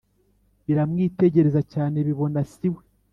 Biramwitegereza 0.65 1.61
cyane 1.73 1.97
bibona 2.07 2.39
siwe 2.51 2.81